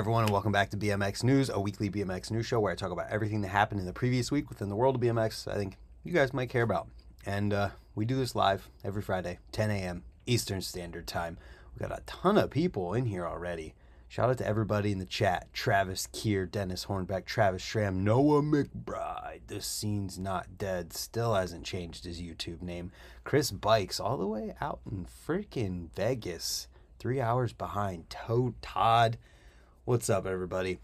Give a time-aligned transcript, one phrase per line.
[0.00, 2.90] everyone, and welcome back to BMX News, a weekly BMX news show where I talk
[2.90, 5.46] about everything that happened in the previous week within the world of BMX.
[5.46, 6.88] I think you guys might care about,
[7.26, 10.02] and uh, we do this live every Friday, 10 a.m.
[10.24, 11.36] Eastern Standard Time.
[11.74, 13.74] We got a ton of people in here already.
[14.08, 19.48] Shout out to everybody in the chat: Travis Keir, Dennis Hornbeck, Travis Schramm, Noah McBride.
[19.48, 20.94] The scene's not dead.
[20.94, 22.90] Still hasn't changed his YouTube name.
[23.22, 28.08] Chris Bikes, all the way out in freaking Vegas, three hours behind.
[28.08, 29.18] Toad Todd.
[29.90, 30.78] What's up, everybody?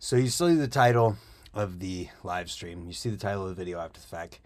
[0.00, 1.16] So you see the title
[1.54, 2.84] of the live stream.
[2.88, 4.40] You see the title of the video after the fact.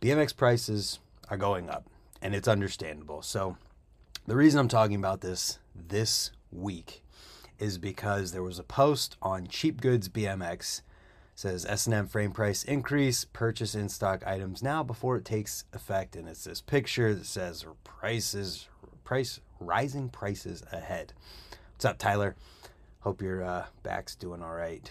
[0.00, 1.86] BMX prices are going up,
[2.22, 3.20] and it's understandable.
[3.20, 3.58] So
[4.26, 7.04] the reason I'm talking about this this week
[7.58, 10.80] is because there was a post on Cheap Goods BMX
[11.34, 16.26] says S&M frame price increase, purchase in stock items now before it takes effect, and
[16.26, 18.68] it's this picture that says prices
[19.04, 21.12] price rising prices ahead.
[21.74, 22.34] What's up, Tyler?
[23.02, 24.90] Hope your uh, back's doing all right.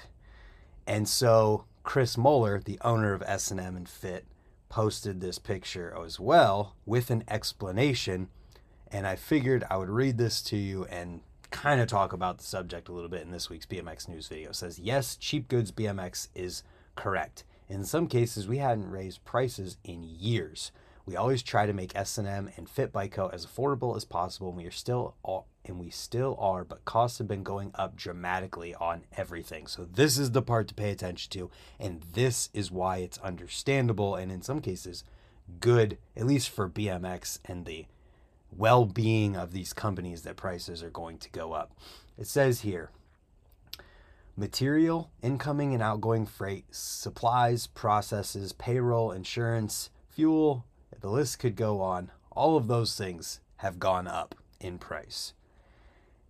[0.85, 4.25] And so Chris Moeller, the owner of S&M and Fit,
[4.67, 8.27] posted this picture as well with an explanation.
[8.91, 11.21] And I figured I would read this to you and
[11.51, 14.49] kind of talk about the subject a little bit in this week's BMX news video.
[14.49, 16.63] It says, yes, cheap goods BMX is
[16.95, 17.45] correct.
[17.69, 20.73] In some cases, we hadn't raised prices in years.
[21.05, 24.65] We always try to make S&M and Fit Bikeco as affordable as possible, and we
[24.65, 29.03] are still all, and we still are, but costs have been going up dramatically on
[29.17, 29.67] everything.
[29.67, 34.15] So this is the part to pay attention to, and this is why it's understandable
[34.15, 35.03] and in some cases
[35.59, 37.85] good, at least for BMX and the
[38.55, 41.71] well-being of these companies that prices are going to go up.
[42.17, 42.91] It says here,
[44.35, 50.65] material, incoming and outgoing freight, supplies, processes, payroll, insurance, fuel,
[51.01, 52.11] the list could go on.
[52.31, 55.33] All of those things have gone up in price.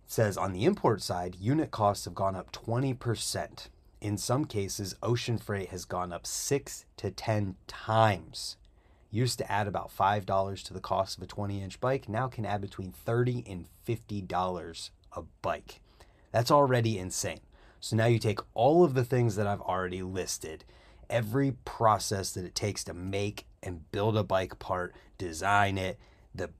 [0.04, 3.68] It says on the import side, unit costs have gone up 20%.
[4.00, 8.56] In some cases, ocean freight has gone up 6 to 10 times.
[9.10, 12.44] Used to add about $5 to the cost of a 20 inch bike, now can
[12.44, 15.80] add between 30 and $50 a bike.
[16.32, 17.40] That's already insane.
[17.78, 20.64] So now you take all of the things that I've already listed,
[21.12, 25.98] every process that it takes to make and build a bike part, design it,
[26.34, 26.50] the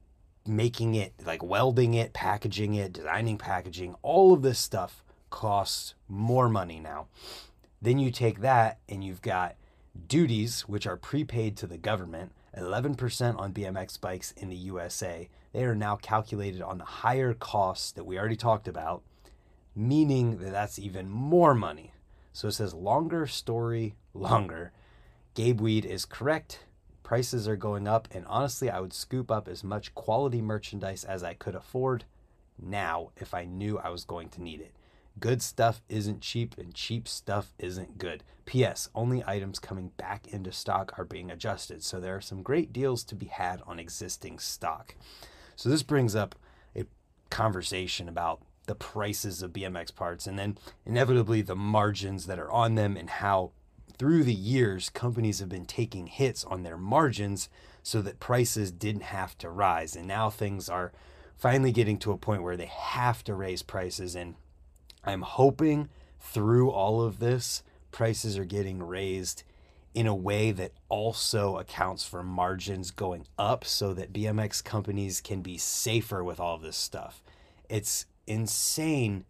[0.45, 6.47] making it, like welding it, packaging it, designing packaging, all of this stuff costs more
[6.47, 7.07] money now.
[7.81, 9.55] Then you take that and you've got
[10.07, 15.27] duties, which are prepaid to the government, 11% on BMX bikes in the USA.
[15.51, 19.01] They are now calculated on the higher costs that we already talked about,
[19.75, 21.92] meaning that that's even more money.
[22.33, 24.71] So it says longer story, longer.
[25.35, 26.65] Gabe Weed is correct.
[27.03, 31.23] Prices are going up, and honestly, I would scoop up as much quality merchandise as
[31.23, 32.05] I could afford
[32.61, 34.73] now if I knew I was going to need it.
[35.19, 38.23] Good stuff isn't cheap, and cheap stuff isn't good.
[38.45, 38.89] P.S.
[38.95, 43.03] Only items coming back into stock are being adjusted, so there are some great deals
[43.05, 44.95] to be had on existing stock.
[45.55, 46.35] So, this brings up
[46.75, 46.85] a
[47.29, 52.75] conversation about the prices of BMX parts and then inevitably the margins that are on
[52.75, 53.51] them and how
[53.97, 57.49] through the years companies have been taking hits on their margins
[57.83, 60.91] so that prices didn't have to rise and now things are
[61.35, 64.35] finally getting to a point where they have to raise prices and
[65.03, 65.89] I'm hoping
[66.19, 69.43] through all of this prices are getting raised
[69.93, 75.41] in a way that also accounts for margins going up so that BMX companies can
[75.41, 77.21] be safer with all this stuff.
[77.69, 79.25] It's insane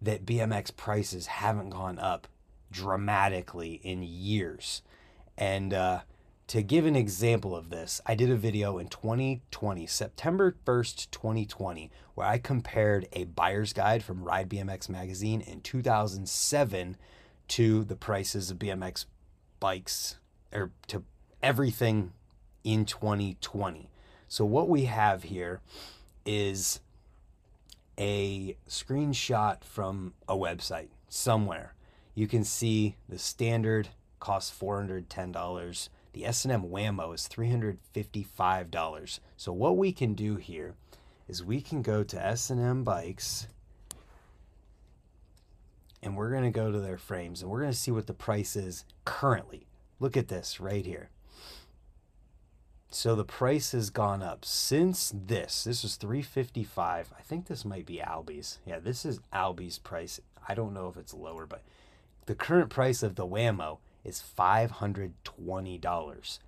[0.00, 2.26] that BMX prices haven't gone up
[2.70, 4.82] dramatically in years.
[5.38, 6.00] And uh,
[6.48, 11.90] to give an example of this, I did a video in 2020, September 1st, 2020,
[12.14, 16.96] where I compared a buyer's guide from Ride BMX magazine in 2007
[17.48, 19.06] to the prices of BMX
[19.60, 20.18] bikes
[20.52, 21.04] or to
[21.42, 22.12] everything
[22.64, 23.88] in 2020.
[24.28, 25.60] So, what we have here
[26.24, 26.80] is
[27.98, 31.74] a screenshot from a website somewhere.
[32.14, 33.88] You can see the standard
[34.20, 35.88] costs $410.
[36.12, 39.20] The S&M Whammo is $355.
[39.36, 40.74] So what we can do here
[41.28, 43.46] is we can go to S&M Bikes
[46.02, 48.14] and we're going to go to their frames and we're going to see what the
[48.14, 49.66] price is currently.
[50.00, 51.10] Look at this right here.
[52.94, 55.64] So the price has gone up since this.
[55.64, 57.14] This was 355.
[57.18, 58.58] I think this might be Albe's.
[58.66, 60.20] Yeah, this is Albe's price.
[60.46, 61.62] I don't know if it's lower, but
[62.26, 66.38] the current price of the Whammo is $520.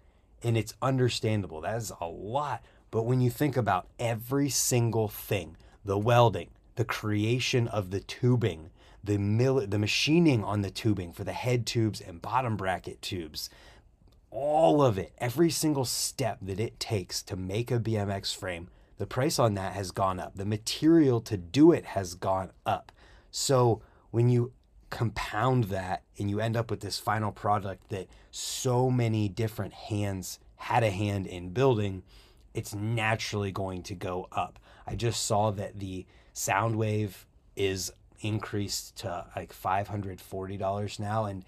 [0.43, 1.63] And it's understandable.
[1.63, 2.63] That is a lot.
[2.91, 8.69] But when you think about every single thing, the welding, the creation of the tubing,
[9.03, 13.49] the mill the machining on the tubing for the head tubes and bottom bracket tubes
[14.35, 19.07] all of it every single step that it takes to make a BMX frame the
[19.07, 22.91] price on that has gone up the material to do it has gone up
[23.31, 24.53] so when you
[24.91, 30.39] compound that and you end up with this final product that so many different hands
[30.57, 32.03] had a hand in building
[32.53, 36.05] it's naturally going to go up i just saw that the
[36.35, 37.25] soundwave
[37.57, 37.93] is
[38.25, 41.25] increased to like $540 now.
[41.25, 41.45] And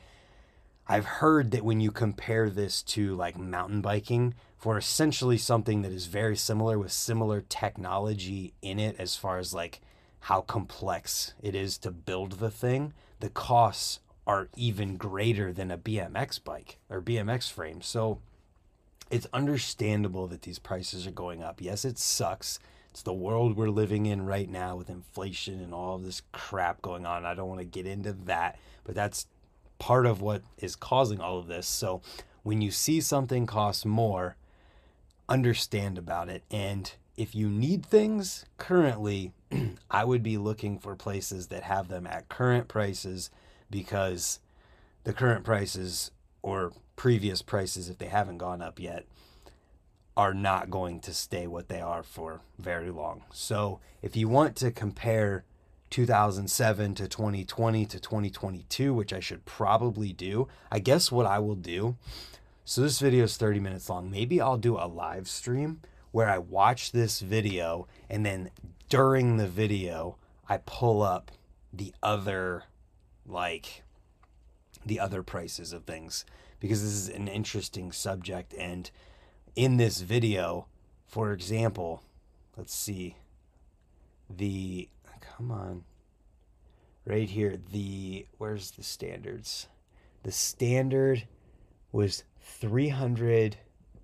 [0.89, 5.93] I've heard that when you compare this to like mountain biking, for essentially something that
[5.93, 9.81] is very similar with similar technology in it, as far as like
[10.21, 15.79] how complex it is to build the thing, the costs are even greater than a
[15.79, 17.81] BMX bike or BMX frame.
[17.81, 18.21] So
[19.11, 21.61] it's understandable that these prices are going up.
[21.61, 22.59] Yes, it sucks
[22.97, 27.05] it's the world we're living in right now with inflation and all this crap going
[27.05, 27.27] on.
[27.27, 29.27] I don't want to get into that, but that's
[29.79, 31.67] part of what is causing all of this.
[31.67, 32.03] So
[32.43, 34.37] when you see something cost more,
[35.29, 36.43] understand about it.
[36.51, 39.33] And if you need things currently,
[39.91, 43.31] I would be looking for places that have them at current prices
[43.71, 44.41] because
[45.05, 46.11] the current prices
[46.43, 49.07] or previous prices, if they haven't gone up yet,
[50.17, 53.23] are not going to stay what they are for very long.
[53.33, 55.45] So if you want to compare
[55.91, 61.55] 2007 to 2020 to 2022, which I should probably do, I guess what I will
[61.55, 61.97] do.
[62.65, 64.11] So this video is 30 minutes long.
[64.11, 65.81] Maybe I'll do a live stream
[66.11, 68.51] where I watch this video and then
[68.89, 70.17] during the video,
[70.49, 71.31] I pull up
[71.73, 72.65] the other,
[73.27, 73.83] like,
[74.85, 76.25] the other prices of things
[76.61, 78.91] because this is an interesting subject and
[79.55, 80.67] in this video,
[81.07, 82.03] for example,
[82.57, 83.17] let's see,
[84.29, 84.89] the,
[85.21, 85.85] come on,
[87.05, 89.69] right here, the, where's the standards?
[90.23, 91.27] The standard
[91.93, 93.57] was 300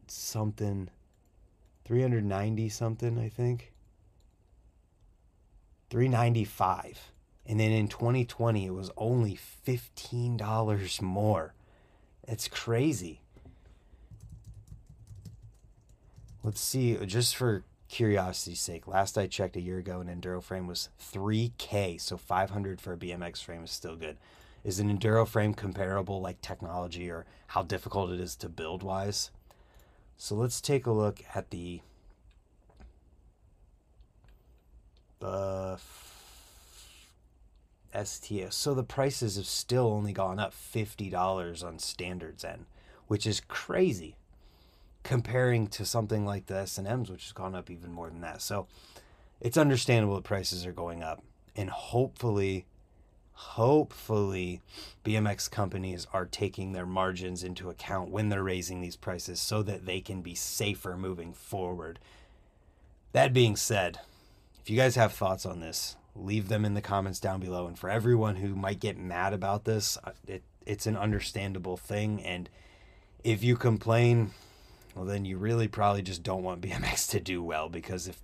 [0.06, 0.88] something,
[1.84, 3.72] 390 something, I think.
[5.90, 7.12] 395
[7.44, 11.52] and then in 2020 it was only $15 more
[12.26, 13.20] it's crazy
[16.44, 17.62] Let's see, just for
[17.92, 22.80] curiosity's sake, last I checked a year ago, an enduro frame was 3K, so 500
[22.80, 24.16] for a BMX frame is still good.
[24.64, 29.30] Is an enduro frame comparable, like technology or how difficult it is to build wise?
[30.16, 31.82] So let's take a look at the
[35.20, 35.78] the
[37.94, 38.56] STS.
[38.56, 42.64] So the prices have still only gone up fifty dollars on standards end,
[43.06, 44.16] which is crazy
[45.02, 48.42] comparing to something like the S&Ms which has gone up even more than that.
[48.42, 48.66] So
[49.40, 51.22] it's understandable that prices are going up
[51.56, 52.66] and hopefully
[53.34, 54.60] hopefully
[55.04, 59.84] BMX companies are taking their margins into account when they're raising these prices so that
[59.86, 61.98] they can be safer moving forward.
[63.12, 63.98] That being said,
[64.60, 67.78] if you guys have thoughts on this, leave them in the comments down below and
[67.78, 72.48] for everyone who might get mad about this, uh, it it's an understandable thing and
[73.24, 74.30] if you complain
[74.94, 78.22] well, then you really probably just don't want BMX to do well because if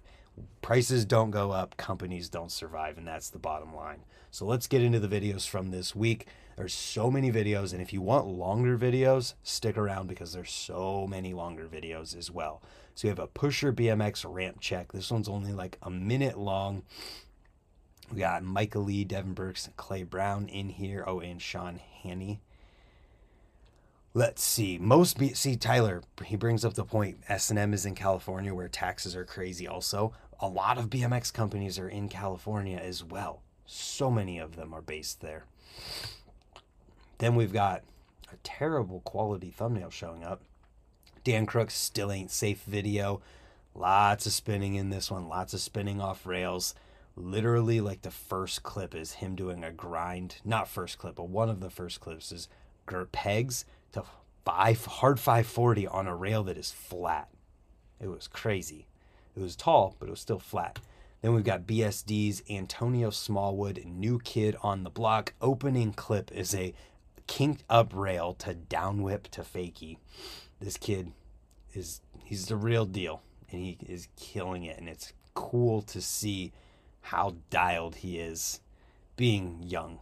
[0.63, 4.05] prices don't go up, companies don't survive, and that's the bottom line.
[4.31, 6.27] So let's get into the videos from this week.
[6.57, 11.07] There's so many videos, and if you want longer videos, stick around because there's so
[11.07, 12.63] many longer videos as well.
[12.95, 14.93] So we have a pusher BMX ramp check.
[14.93, 16.83] This one's only like a minute long.
[18.13, 21.05] We got Michael Lee, Devin Burks, Clay Brown in here.
[21.07, 22.41] Oh, and Sean Hanny.
[24.15, 24.79] Let's see.
[24.79, 26.03] Most be- see Tyler.
[26.25, 27.19] He brings up the point.
[27.29, 29.69] S and M is in California, where taxes are crazy.
[29.69, 33.43] Also, a lot of BMX companies are in California as well.
[33.67, 35.45] So many of them are based there.
[37.19, 37.83] Then we've got
[38.33, 40.43] a terrible quality thumbnail showing up.
[41.23, 43.21] Dan Crooks still ain't safe video.
[43.75, 45.29] Lots of spinning in this one.
[45.29, 46.75] Lots of spinning off rails.
[47.15, 50.37] Literally, like the first clip is him doing a grind.
[50.45, 52.49] Not first clip, but one of the first clips is
[53.13, 54.05] pegs to
[54.45, 57.29] five hard 540 on a rail that is flat.
[58.01, 58.87] It was crazy.
[59.37, 60.79] It was tall, but it was still flat.
[61.21, 65.35] Then we've got BSD's Antonio Smallwood, new kid on the block.
[65.41, 66.75] Opening clip is a
[67.27, 69.99] kinked up rail to down whip to fakie.
[70.61, 71.13] This kid
[71.75, 76.53] is he's the real deal and he is killing it and it's cool to see
[77.01, 78.61] how dialed he is
[79.17, 80.01] being young.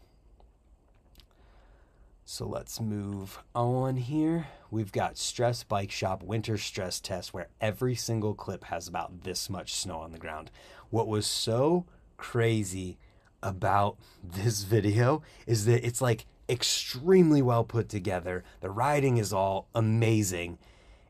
[2.29, 4.49] So let's move on here.
[4.69, 9.49] We've got Stress Bike Shop Winter Stress Test where every single clip has about this
[9.49, 10.51] much snow on the ground.
[10.91, 12.99] What was so crazy
[13.45, 18.43] about this video is that it's like extremely well put together.
[18.61, 20.59] The writing is all amazing.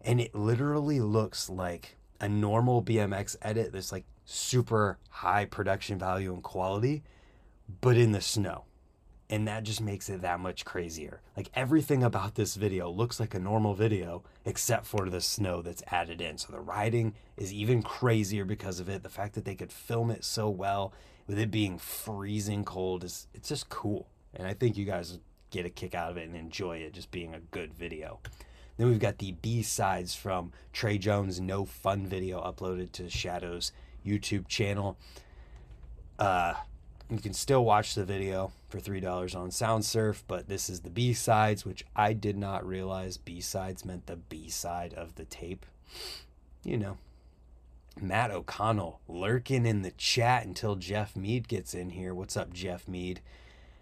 [0.03, 6.35] And it literally looks like a normal BMX edit that's like super high production value
[6.35, 7.05] and quality,
[7.81, 8.67] but in the snow.
[9.29, 11.21] And that just makes it that much crazier.
[11.37, 15.83] Like everything about this video looks like a normal video except for the snow that's
[15.91, 16.39] added in.
[16.39, 19.03] So the riding is even crazier because of it.
[19.03, 20.93] The fact that they could film it so well
[21.27, 24.07] with it being freezing cold is it's just cool.
[24.33, 25.19] And I think you guys
[25.51, 28.21] get a kick out of it and enjoy it just being a good video.
[28.77, 33.73] Then we've got the B sides from Trey Jones' No Fun video uploaded to Shadow's
[34.05, 34.99] YouTube channel.
[36.19, 36.55] Uh,
[37.11, 41.13] you can still watch the video for $3 on SoundSurf, but this is the B
[41.13, 45.65] sides, which I did not realize B sides meant the B side of the tape.
[46.63, 46.99] You know,
[48.01, 52.15] Matt O'Connell lurking in the chat until Jeff Mead gets in here.
[52.15, 53.21] What's up, Jeff Mead?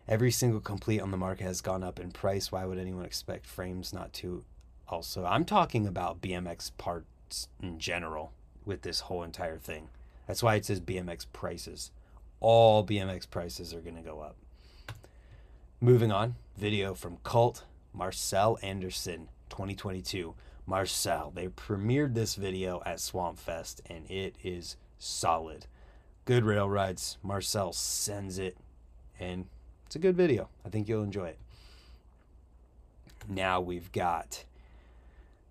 [0.06, 2.52] Every single complete on the market has gone up in price.
[2.52, 4.44] Why would anyone expect frames not to?
[4.88, 8.32] Also, I'm talking about BMX parts in general
[8.64, 9.88] with this whole entire thing.
[10.26, 11.90] That's why it says BMX prices.
[12.40, 14.36] All BMX prices are going to go up.
[15.84, 20.34] Moving on, video from Cult Marcel Anderson 2022.
[20.64, 21.30] Marcel.
[21.34, 25.66] They premiered this video at Swamp Fest and it is solid.
[26.24, 27.18] Good rail rides.
[27.22, 28.56] Marcel sends it
[29.20, 29.44] and
[29.84, 30.48] it's a good video.
[30.64, 31.38] I think you'll enjoy it.
[33.28, 34.46] Now we've got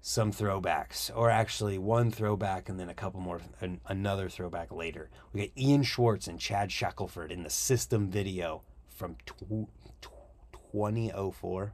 [0.02, 5.12] some throwbacks, or actually one throwback and then a couple more, an, another throwback later.
[5.32, 9.18] We got Ian Schwartz and Chad Shackelford in the system video from
[10.74, 11.72] 2004,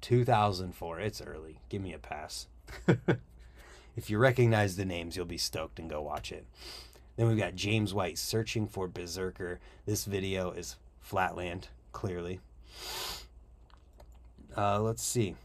[0.00, 1.00] 2004.
[1.00, 1.60] It's early.
[1.68, 2.48] Give me a pass.
[3.96, 6.44] if you recognize the names, you'll be stoked and go watch it.
[7.16, 9.60] Then we've got James White searching for Berserker.
[9.86, 12.40] This video is Flatland, clearly.
[14.56, 15.36] Uh, let's see.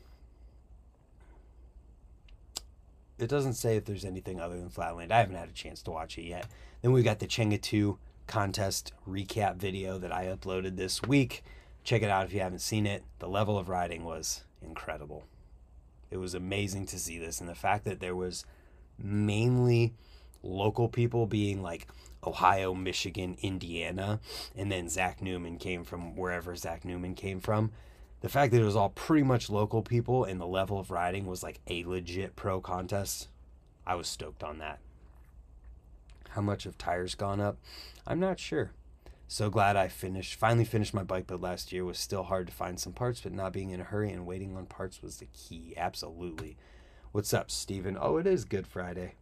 [3.20, 5.12] It doesn't say if there's anything other than Flatland.
[5.12, 6.48] I haven't had a chance to watch it yet.
[6.82, 11.44] Then we've got the Chengha 2 contest recap video that I uploaded this week.
[11.84, 13.04] Check it out if you haven't seen it.
[13.20, 15.26] The level of riding was incredible.
[16.10, 18.46] It was amazing to see this, and the fact that there was
[18.98, 19.94] mainly
[20.44, 21.88] local people being like
[22.24, 24.20] Ohio, Michigan, Indiana,
[24.56, 27.72] and then Zach Newman came from wherever Zach Newman came from.
[28.22, 31.26] The fact that it was all pretty much local people and the level of riding
[31.26, 33.30] was like a legit pro contest,
[33.86, 34.80] I was stoked on that.
[36.30, 37.58] How much have tires gone up?
[38.06, 38.72] I'm not sure.
[39.32, 41.86] So glad I finished, finally finished my bike but last year.
[41.86, 44.58] Was still hard to find some parts, but not being in a hurry and waiting
[44.58, 45.74] on parts was the key.
[45.78, 46.58] Absolutely.
[47.14, 47.98] What's up, Steven?
[47.98, 49.14] Oh, it is Good Friday.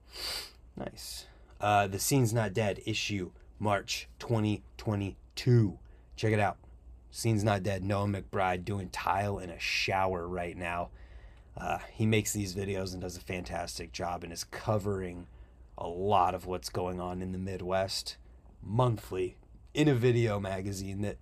[0.76, 1.28] Nice.
[1.62, 5.78] Uh, the Scene's Not Dead issue, March 2022.
[6.16, 6.58] Check it out.
[7.12, 7.84] Scene's Not Dead.
[7.84, 10.90] Noah McBride doing tile in a shower right now.
[11.56, 15.28] Uh, he makes these videos and does a fantastic job and is covering
[15.78, 18.18] a lot of what's going on in the Midwest
[18.64, 19.38] monthly
[19.74, 21.18] in a video magazine that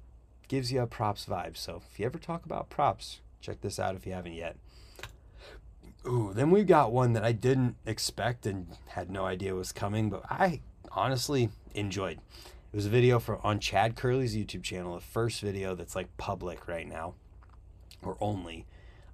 [0.47, 1.57] gives you a props vibe.
[1.57, 4.57] So if you ever talk about props, check this out if you haven't yet.
[6.05, 10.09] Ooh, then we got one that I didn't expect and had no idea was coming,
[10.09, 10.61] but I
[10.91, 12.19] honestly enjoyed.
[12.71, 16.15] It was a video for on Chad Kerley's YouTube channel, the first video that's like
[16.17, 17.15] public right now,
[18.01, 18.65] or only.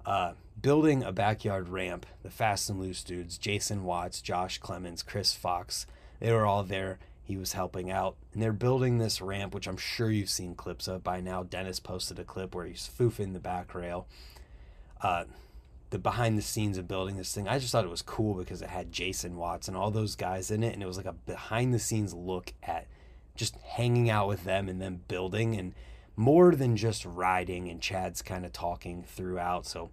[0.06, 2.06] Uh, building a backyard ramp.
[2.22, 5.86] The Fast and Loose dudes, Jason Watts, Josh Clemens, Chris Fox,
[6.20, 8.16] they were all there he was helping out.
[8.32, 11.42] And they're building this ramp, which I'm sure you've seen clips of by now.
[11.42, 14.06] Dennis posted a clip where he's foofing the back rail.
[15.00, 15.24] Uh,
[15.88, 18.60] the behind the scenes of building this thing, I just thought it was cool because
[18.60, 20.74] it had Jason Watts and all those guys in it.
[20.74, 22.86] And it was like a behind the scenes look at
[23.36, 25.74] just hanging out with them and them building and
[26.16, 29.66] more than just riding and Chad's kind of talking throughout.
[29.66, 29.90] So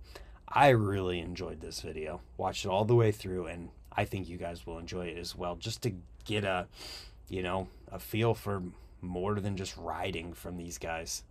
[0.47, 2.21] I really enjoyed this video.
[2.35, 5.35] Watched it all the way through and I think you guys will enjoy it as
[5.35, 5.93] well just to
[6.25, 6.67] get a
[7.31, 8.61] you know, a feel for
[8.99, 11.23] more than just riding from these guys.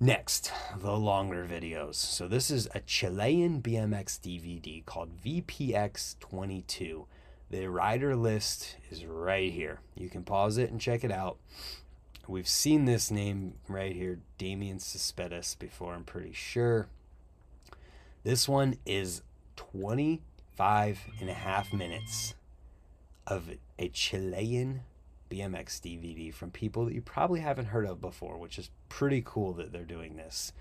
[0.00, 1.94] Next, the longer videos.
[1.94, 7.06] So this is a Chilean BMX DVD called VPX22.
[7.48, 9.78] The rider list is right here.
[9.94, 11.38] You can pause it and check it out.
[12.26, 16.88] We've seen this name right here, Damian Cespedes, before, I'm pretty sure.
[18.24, 19.22] This one is
[19.54, 22.34] 25 and a half minutes
[23.28, 23.48] of
[23.82, 24.82] a Chilean
[25.28, 29.52] BMX DVD from people that you probably haven't heard of before, which is pretty cool
[29.54, 30.52] that they're doing this.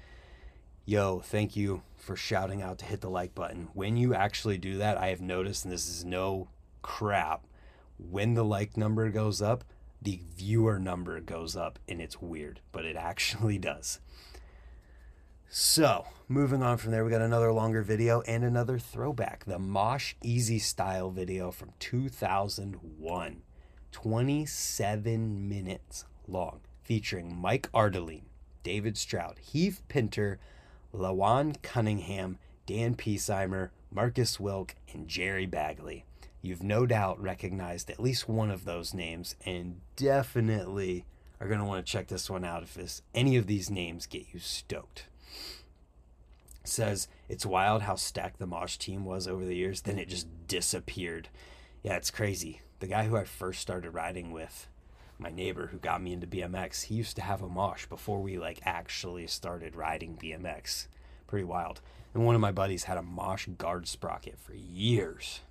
[0.86, 3.70] Yo, thank you for shouting out to hit the like button.
[3.74, 6.50] When you actually do that, I have noticed, and this is no
[6.82, 7.46] crap,
[8.00, 9.64] when the like number goes up,
[10.02, 14.00] the viewer number goes up and it's weird, but it actually does.
[15.54, 20.14] So, moving on from there, we got another longer video and another throwback the Mosh
[20.24, 23.42] Easy Style video from 2001.
[23.92, 28.22] 27 minutes long, featuring Mike Ardelean,
[28.64, 30.40] David Stroud, Heath Pinter,
[30.94, 36.06] Lawan Cunningham, Dan Piesheimer, Marcus Wilk, and Jerry Bagley.
[36.42, 41.04] You've no doubt recognized at least one of those names and definitely
[41.42, 44.06] are going to want to check this one out if this, any of these names
[44.06, 45.08] get you stoked
[46.68, 49.82] says it's wild how stacked the Mosh team was over the years.
[49.82, 51.30] Then it just disappeared.
[51.84, 52.62] Yeah, it's crazy.
[52.80, 54.68] The guy who I first started riding with,
[55.18, 58.38] my neighbor who got me into BMX, he used to have a Mosh before we
[58.38, 60.88] like actually started riding BMX.
[61.28, 61.82] Pretty wild.
[62.14, 65.42] And one of my buddies had a Mosh guard sprocket for years.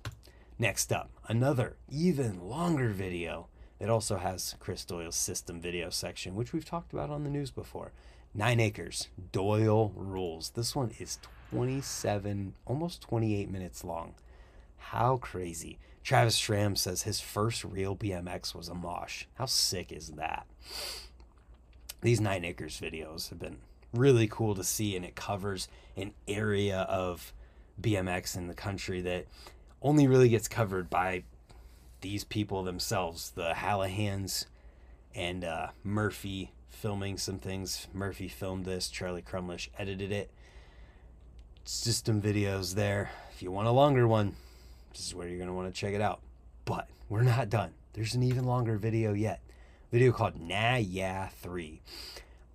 [0.59, 3.47] Next up, another even longer video
[3.79, 7.49] that also has Chris Doyle's system video section, which we've talked about on the news
[7.49, 7.93] before.
[8.33, 10.51] Nine Acres, Doyle Rules.
[10.51, 11.19] This one is
[11.51, 14.13] 27, almost 28 minutes long.
[14.77, 15.79] How crazy.
[16.01, 19.25] Travis Schramm says his first real BMX was a mosh.
[19.35, 20.47] How sick is that?
[22.01, 23.57] These Nine Acres videos have been
[23.93, 25.67] really cool to see, and it covers
[25.97, 27.33] an area of
[27.81, 29.27] BMX in the country that
[29.81, 31.23] only really gets covered by
[31.99, 34.45] these people themselves the Hallahans
[35.13, 37.87] and uh, Murphy filming some things.
[37.93, 40.31] Murphy filmed this, Charlie Crumlish edited it.
[41.63, 43.11] System videos there.
[43.33, 44.35] If you want a longer one,
[44.91, 46.21] this is where you're going to want to check it out.
[46.65, 47.71] But we're not done.
[47.93, 49.41] There's an even longer video yet.
[49.91, 51.81] Video called Nah Yeah 3.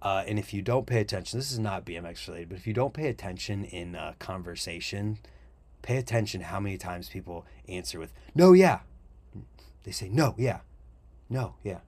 [0.02, 2.72] Uh, and if you don't pay attention, this is not BMX related, but if you
[2.72, 5.18] don't pay attention in uh, conversation,
[5.82, 8.80] pay attention how many times people answer with, no, yeah.
[9.84, 10.60] They say, no, yeah.
[11.28, 11.78] No, yeah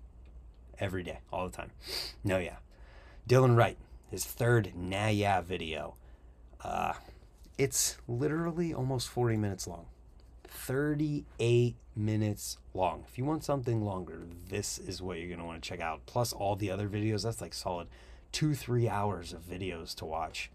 [0.81, 1.71] every day, all the time.
[2.25, 2.57] No, yeah.
[3.29, 3.79] Dylan Wright,
[4.11, 5.97] his third Nah Yeah video.
[6.63, 6.95] Uh,
[7.57, 9.87] it's literally almost 40 minutes long.
[10.45, 13.05] 38 minutes long.
[13.09, 16.07] If you want something longer, this is what you're going to want to check out.
[16.07, 17.89] Plus, all the other videos, that's like solid
[18.33, 20.51] two, three hours of videos to watch.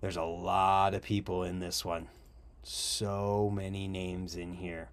[0.00, 2.08] There's a lot of people in this one.
[2.62, 4.90] So many names in here.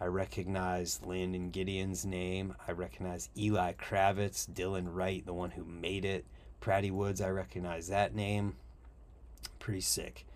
[0.00, 2.54] I recognize Landon Gideon's name.
[2.66, 6.24] I recognize Eli Kravitz, Dylan Wright, the one who made it.
[6.60, 8.56] Pratty Woods, I recognize that name.
[9.58, 10.26] Pretty sick.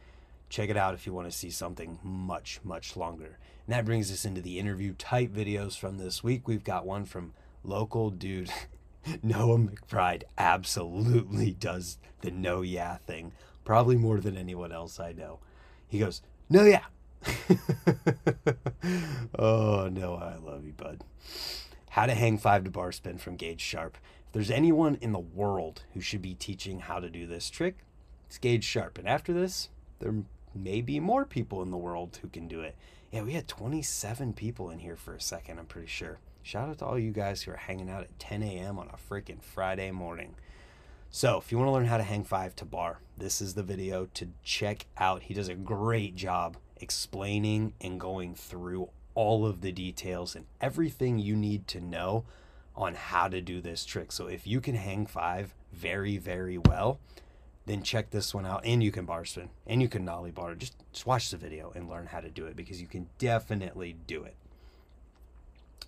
[0.51, 3.39] Check it out if you want to see something much, much longer.
[3.67, 6.47] And that brings us into the interview type videos from this week.
[6.47, 8.51] We've got one from local dude.
[9.23, 13.33] Noah McBride absolutely does the no yeah thing,
[13.65, 15.41] probably more than anyone else I know.
[15.89, 16.85] He goes, No, yeah,
[19.39, 21.05] oh no, I love you, bud.
[21.91, 23.97] How to hang five to bar spin from Gage Sharp.
[24.27, 27.79] If there's anyone in the world who should be teaching how to do this trick,
[28.27, 28.99] it's Gage Sharp.
[28.99, 29.69] And after this,
[30.01, 30.15] there
[30.55, 32.77] may be more people in the world who can do it.
[33.13, 36.19] Yeah, we had 27 people in here for a second, I'm pretty sure.
[36.43, 38.79] Shout out to all you guys who are hanging out at 10 a.m.
[38.79, 40.35] on a freaking Friday morning.
[41.11, 43.63] So, if you want to learn how to hang five to bar, this is the
[43.63, 45.23] video to check out.
[45.23, 51.19] He does a great job explaining and going through all of the details and everything
[51.19, 52.25] you need to know
[52.77, 54.13] on how to do this trick.
[54.13, 57.01] So if you can hang five very, very well,
[57.65, 58.67] then check this one out.
[58.67, 60.55] And you can bar spin and you can nollie bar.
[60.55, 63.97] Just, just watch the video and learn how to do it because you can definitely
[64.07, 64.37] do it.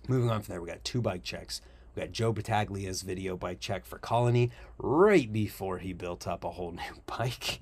[0.07, 1.61] Moving on from there, we got two bike checks.
[1.95, 6.51] We got Joe Battaglia's video bike check for Colony right before he built up a
[6.51, 7.59] whole new bike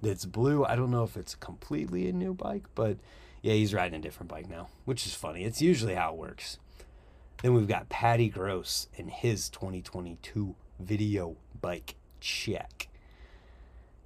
[0.00, 0.64] that's blue.
[0.64, 2.96] I don't know if it's completely a new bike, but
[3.42, 5.44] yeah, he's riding a different bike now, which is funny.
[5.44, 6.58] It's usually how it works.
[7.42, 12.88] Then we've got Patty Gross and his 2022 video bike check.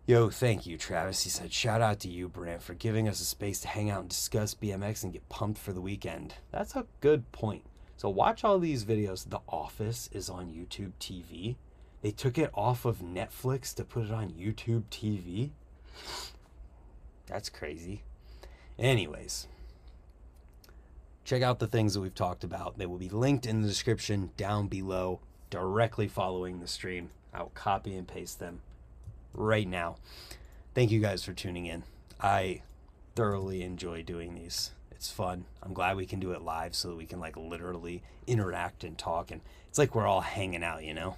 [0.05, 1.23] Yo, thank you, Travis.
[1.23, 4.01] He said, shout out to you, Brant, for giving us a space to hang out
[4.01, 6.35] and discuss BMX and get pumped for the weekend.
[6.51, 7.63] That's a good point.
[7.97, 9.31] So watch all these videos.
[9.31, 11.55] The Office is on YouTube TV.
[12.03, 15.53] They took it off of Netflix to put it on YouTube TV.
[17.27, 18.03] That's crazy.
[18.79, 19.47] Anyways,
[21.25, 22.79] check out the things that we've talked about.
[22.79, 27.11] They will be linked in the description down below, directly following the stream.
[27.33, 28.61] I'll copy and paste them
[29.35, 29.97] right now.
[30.75, 31.85] Thank you guys for tuning in.
[32.21, 32.63] I
[33.15, 34.73] thoroughly enjoy doing these.
[34.91, 35.47] It's fun.
[35.63, 38.97] I'm glad we can do it live so that we can like literally interact and
[38.97, 41.17] talk and it's like we're all hanging out, you know?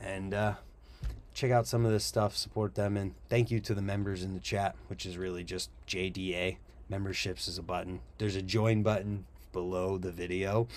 [0.00, 0.54] And uh
[1.34, 4.34] check out some of this stuff, support them, and thank you to the members in
[4.34, 6.56] the chat, which is really just JDA.
[6.88, 8.00] Memberships is a button.
[8.18, 10.68] There's a join button below the video.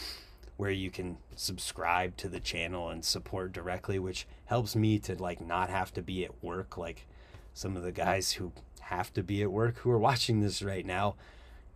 [0.58, 5.42] where you can subscribe to the channel and support directly, which helps me to like
[5.42, 7.06] not have to be at work like
[7.54, 10.86] some of the guys who have to be at work who are watching this right
[10.86, 11.16] now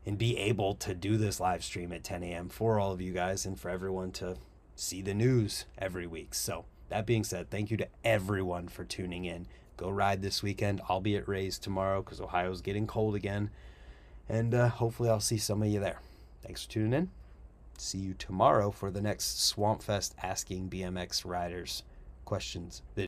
[0.06, 2.48] and be able to do this live stream at 10 a.m.
[2.48, 4.38] for all of you guys and for everyone to
[4.76, 6.34] see the news every week.
[6.34, 9.47] So, that being said, thank you to everyone for tuning in.
[9.78, 10.82] Go ride this weekend.
[10.89, 13.49] I'll be at Rays tomorrow because Ohio's getting cold again.
[14.28, 16.02] And uh, hopefully, I'll see some of you there.
[16.43, 17.10] Thanks for tuning in.
[17.78, 21.84] See you tomorrow for the next Swamp Fest Asking BMX Riders
[22.25, 22.97] questions video.